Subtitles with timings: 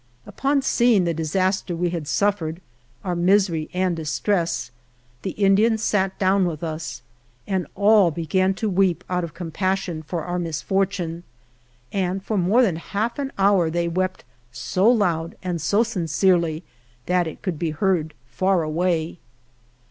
[0.25, 2.59] Upon seeing the disaster we had suffered,
[3.03, 4.71] our misery and distress,
[5.21, 7.03] the Indians sat down with us
[7.45, 11.21] and all began to weep out of compassion for our misfortune,
[11.93, 16.63] and for more than half an hour they wept so loud and so sincerely
[17.05, 19.19] that it could be heard far away.